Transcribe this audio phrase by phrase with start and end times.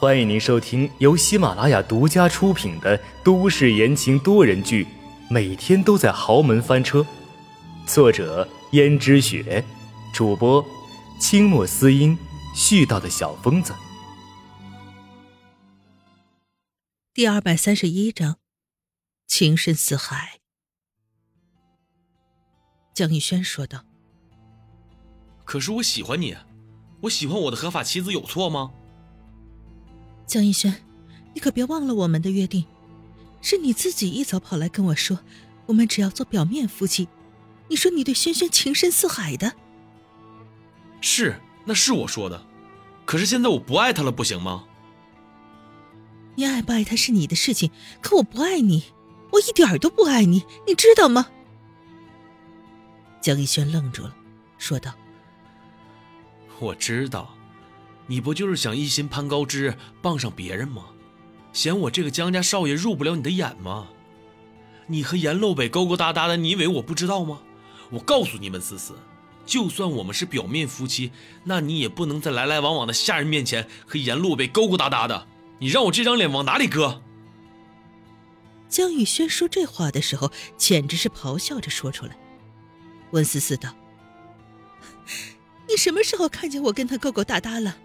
[0.00, 4.84] 欢迎您收听由喜马拉雅独家出品的都市言情多人剧
[5.28, 7.00] 《每天都在豪门翻车》，
[7.84, 9.64] 作者：胭脂雪，
[10.14, 10.64] 主播：
[11.18, 12.16] 清墨思音，
[12.54, 13.74] 絮叨的小疯子。
[17.12, 18.36] 第二百三十一章，
[19.26, 20.38] 情深似海。
[22.94, 23.84] 江逸轩说道
[25.44, 26.36] ：“可是我喜欢你。”
[27.02, 28.72] 我喜欢我的合法妻子有错吗？
[30.28, 30.84] 江逸轩，
[31.32, 32.66] 你可别忘了我们的约定，
[33.40, 35.18] 是你自己一早跑来跟我说，
[35.64, 37.08] 我们只要做表面夫妻。
[37.68, 39.54] 你说你对轩轩情深似海的。
[41.00, 42.46] 是，那是我说的。
[43.06, 44.64] 可是现在我不爱他了，不行吗？
[46.34, 47.70] 你爱不爱他是你的事情，
[48.02, 48.84] 可我不爱你，
[49.32, 51.28] 我一点都不爱你，你知道吗？
[53.22, 54.14] 江逸轩愣住了，
[54.58, 54.92] 说道。
[56.60, 57.34] 我知道，
[58.08, 60.86] 你不就是想一心攀高枝，傍上别人吗？
[61.52, 63.88] 嫌我这个江家少爷入不了你的眼吗？
[64.86, 67.40] 你和严洛北勾勾搭搭的，你以为我不知道吗？
[67.90, 68.94] 我告诉你们思思，
[69.44, 71.12] 就算我们是表面夫妻，
[71.44, 75.26] 那你也不能在来来往往的下人面前和严洛北勾勾搭搭的。
[75.58, 77.02] 你让我这张脸往哪里搁？
[78.68, 82.16] 江宇轩说这话的时候，简直是咆哮着说出来。
[83.10, 83.74] 温思思道。
[85.68, 87.76] 你什么时候看见我跟他勾勾搭搭了，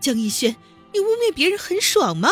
[0.00, 0.56] 江逸轩？
[0.92, 2.30] 你污蔑别人很爽吗？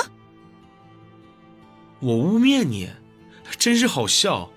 [2.00, 2.91] 我污蔑你，
[3.56, 4.50] 真是好笑！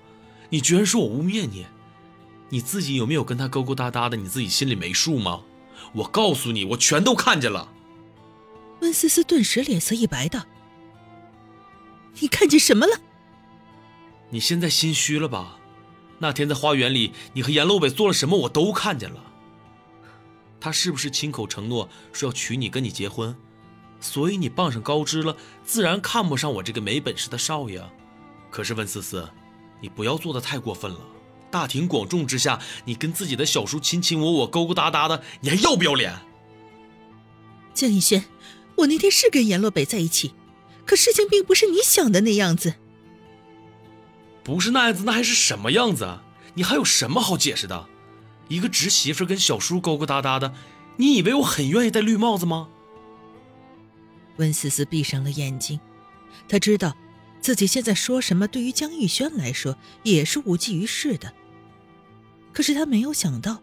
[0.50, 1.66] 你居然说我污蔑你，
[2.48, 4.16] 你自己有没有跟他勾勾搭搭的？
[4.16, 5.42] 你自己心里没数吗？
[5.92, 7.72] 我告诉你，我全都看见了。
[8.80, 10.44] 温思思顿时脸色一白，道
[12.18, 12.96] ：“你看见什么了？
[14.30, 15.58] 你现在心虚了吧？
[16.18, 18.38] 那天在花园里，你和严洛北做了什么？
[18.40, 19.24] 我都看见了。”
[20.62, 23.36] 他是不是亲口承诺说要娶你，跟你结婚？
[23.98, 27.82] 所以你傍上高枝了，自然看不上我这个没本事的少爷。
[28.48, 29.28] 可是温思思，
[29.80, 31.00] 你不要做的太过分了。
[31.50, 36.14] 大庭广众之下，你跟自己的小叔亲亲我我、勾勾搭搭的，你还要不要脸？
[37.74, 38.24] 江逸轩，
[38.76, 40.32] 我那天是跟阎洛北在一起，
[40.86, 42.74] 可事情并不是你想的那样子。
[44.44, 46.20] 不是那样子，那还是什么样子？
[46.54, 47.88] 你还有什么好解释的？
[48.52, 50.54] 一个侄媳妇跟小叔勾勾搭搭的，
[50.98, 52.68] 你以为我很愿意戴绿帽子吗？
[54.36, 55.80] 温思思闭上了眼睛，
[56.46, 56.94] 她知道
[57.40, 61.32] 自己现在说什么对于江玉轩来说也是无济于事的。
[62.52, 63.62] 可是她没有想到，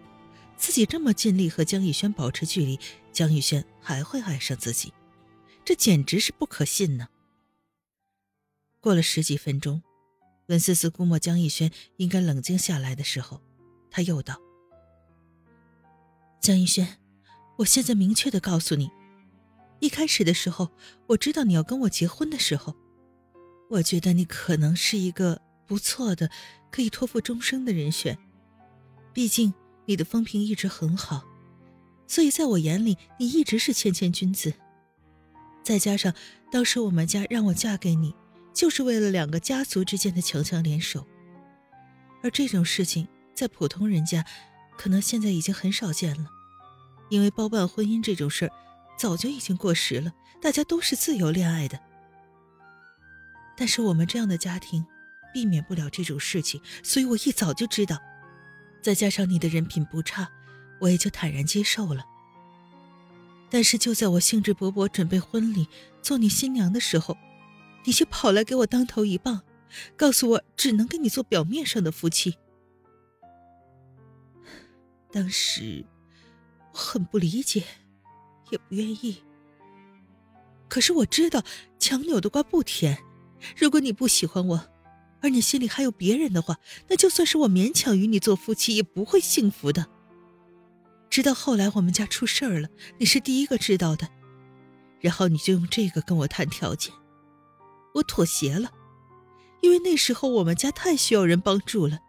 [0.57, 2.79] 自己这么尽力和江玉轩保持距离，
[3.11, 4.91] 江玉轩还会爱上自己，
[5.63, 7.09] 这简直是不可信呢。
[8.79, 9.83] 过了十几分钟，
[10.47, 13.39] 温思思估摸江逸轩应该冷静下来的时候，
[13.91, 14.41] 他又道。
[16.39, 16.97] 江逸轩，
[17.57, 18.89] 我现在明确的告诉你，
[19.81, 20.71] 一开始的时候，
[21.07, 22.73] 我知道你要跟我结婚的时候，
[23.69, 26.31] 我觉得你可能是一个不错的、
[26.71, 28.17] 可以托付终生的人选。
[29.11, 29.53] 毕竟
[29.85, 31.25] 你的风评一直很好，
[32.07, 34.53] 所以在我眼里，你一直是谦谦君子。
[35.61, 36.13] 再加上
[36.49, 38.15] 当时我们家让我嫁给你，
[38.53, 41.05] 就是为了两个家族之间的强强联手，
[42.23, 44.25] 而这种事情在普通人家。
[44.79, 46.29] 可能现在已经很少见了，
[47.09, 48.51] 因为包办婚姻这种事儿
[48.97, 51.77] 早就已经过时了，大家都是自由恋爱的。
[53.57, 54.85] 但是我们这样的家庭
[55.33, 57.99] 避免不了这种事情，所以我一早就知道。
[58.81, 60.29] 再加上你的人品不差，
[60.79, 62.05] 我也就坦然接受了。
[63.49, 65.67] 但是就在我兴致勃勃准备婚礼、
[66.01, 67.17] 做你新娘的时候，
[67.83, 69.41] 你却跑来给我当头一棒，
[69.97, 72.37] 告诉我只能跟你做表面上的夫妻。
[75.11, 75.85] 当时
[76.73, 77.63] 我很不理解，
[78.51, 79.23] 也不愿意。
[80.67, 81.43] 可是我知道
[81.79, 82.97] 强扭的瓜不甜。
[83.57, 84.69] 如果你不喜欢我，
[85.21, 89.87] 而你心里还有别人的话，那就算是我勉强与你做夫妻，也不会幸福的。
[91.09, 92.69] 直到后来我们家出事儿了，
[92.99, 94.07] 你是第一个知道的，
[94.99, 96.93] 然后你就用这个跟我谈条件，
[97.95, 98.71] 我妥协了，
[99.61, 101.99] 因为那时候我们家太需要人帮助了。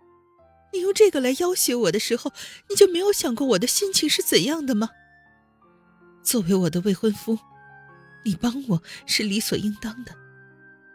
[0.73, 2.33] 你用这个来要挟我的时候，
[2.69, 4.91] 你就没有想过我的心情是怎样的吗？
[6.23, 7.39] 作为我的未婚夫，
[8.25, 10.15] 你帮我是理所应当的。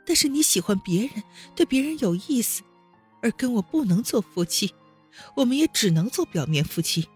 [0.05, 1.23] 但是你喜欢别人，
[1.55, 2.61] 对别人有意思，
[3.21, 4.73] 而跟我不能做夫妻，
[5.35, 7.07] 我们也只能做表面夫妻。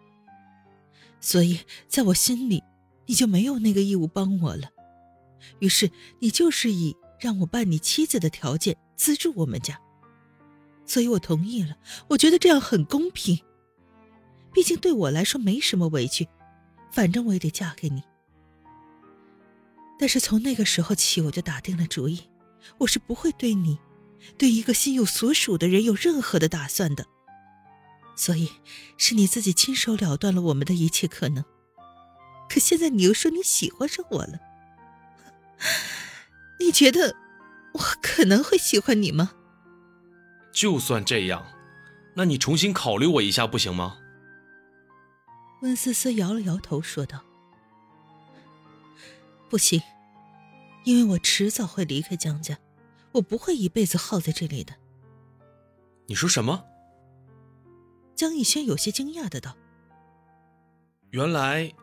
[1.22, 2.64] 所以，在我心里，
[3.06, 4.70] 你就没有那个义务帮我了。
[5.60, 9.80] 于是，你就是以让我办你妻子的条件资助我们家。
[10.90, 11.78] 所以我同意了，
[12.08, 13.40] 我觉得这样很公平。
[14.52, 16.28] 毕竟对我来说没什么委屈，
[16.92, 18.02] 反正我也得嫁给你。
[20.00, 22.24] 但是从那个时候起，我就打定了主意，
[22.80, 23.78] 我是不会对你，
[24.36, 27.06] 对一个心有所属的人有任何的打算的。
[28.16, 28.50] 所以，
[28.98, 31.46] 是你自己亲手了断了我们的一切可能。
[32.50, 34.40] 可现在你又说你喜欢上我了，
[36.60, 37.16] 你觉得
[37.74, 39.34] 我可能会喜欢你吗？
[40.60, 41.46] 就算这样，
[42.14, 43.98] 那你重新考虑我一下不行吗？
[45.62, 47.24] 温思思摇了摇头，说道
[49.50, 49.82] ：“不行，
[50.84, 52.60] 因为我迟早会离开江家，
[53.14, 54.74] 我不会一辈子耗在这里的。”
[56.08, 56.66] 你说什么？
[58.14, 59.56] 江逸轩有些惊讶的道
[61.12, 61.74] ：“原来，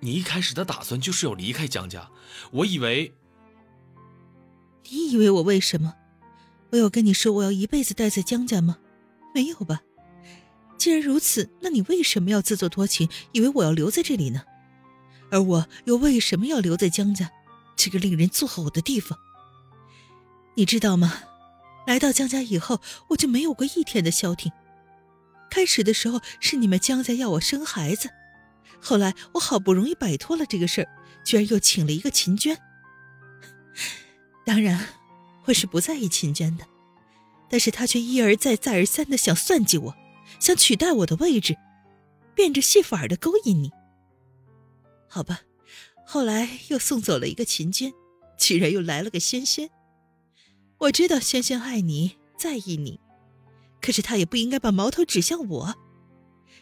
[0.00, 2.10] 你一开始的打算就是要离开江家，
[2.50, 3.14] 我以为……
[4.90, 5.94] 你以为我为什么？
[6.70, 8.78] 我有跟你说我要一辈子待在江家吗？
[9.34, 9.80] 没有吧？
[10.76, 14.42] 既然如此，那你为什么要自作多情，以为我要留在这里呢？
[15.30, 17.30] 而我又为什么要留在江家，
[17.76, 19.18] 这个令人作呕的地方？
[20.54, 21.22] 你知道吗？
[21.86, 22.80] 来到江家以后，
[23.10, 24.52] 我就没有过一天的消停。”
[25.50, 28.10] 开始的时候是你们江家要我生孩子，
[28.80, 30.88] 后来我好不容易摆脱了这个事儿，
[31.24, 32.58] 居然又请了一个秦娟。
[34.44, 34.86] 当然，
[35.48, 36.66] 我是不在意秦娟的，
[37.48, 39.96] 但是他却一而再、再而三的想算计我，
[40.38, 41.56] 想取代我的位置，
[42.34, 43.72] 变着戏法的勾引你。
[45.08, 45.40] 好吧，
[46.04, 47.94] 后来又送走了一个秦娟，
[48.36, 49.70] 居然又来了个轩轩。
[50.80, 53.00] 我知道轩轩爱你，在意你。
[53.80, 55.74] 可是他也不应该把矛头指向我，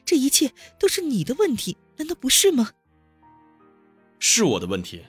[0.04, 2.70] 这一切都是你的问题，难道不是吗？
[4.20, 5.02] 是我的问题，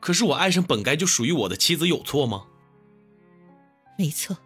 [0.00, 2.46] 可是我爱上本该就属于我的妻子有错吗？
[4.02, 4.36] 没错，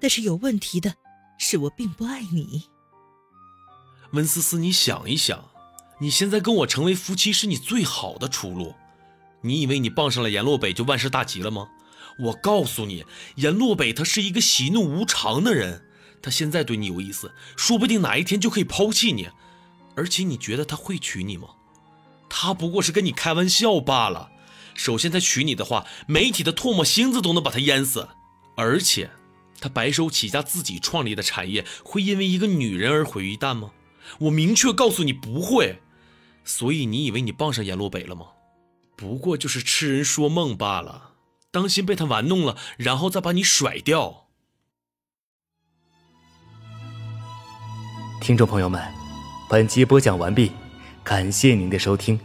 [0.00, 0.94] 但是有问题的
[1.36, 2.62] 是我并不爱你。
[4.12, 5.50] 温思思，你想一想，
[6.00, 8.74] 你现在跟我成为夫妻是你最好的出路，
[9.42, 11.68] 你以为你傍上了阎洛北就万事大吉了吗？
[12.20, 13.04] 我告诉你，
[13.34, 15.84] 阎洛北他是一个喜怒无常的人。
[16.22, 19.28] 他现在对你有意思，说不定哪一天就可以抛弃你，
[19.94, 21.48] 而且你觉得他会娶你吗？
[22.30, 24.30] 他不过是跟你开玩笑罢了。
[24.72, 28.08] 首先，他娶你的话，媒体的唾沫星子都能把他淹死。
[28.56, 29.10] 而且，
[29.60, 33.70] 他白手起家自己创立的产业，会因为一个女人而毁于一旦吗？
[34.20, 35.80] 我明确告诉你，不会。
[36.44, 38.26] 所以，你以为你傍上阎罗北了吗？
[38.96, 41.12] 不过就是痴人说梦罢了。
[41.50, 44.28] 当心被他玩弄了，然后再把你甩掉。
[48.20, 48.82] 听众朋友们，
[49.48, 50.52] 本集播讲完毕，
[51.04, 52.18] 感谢您的收听。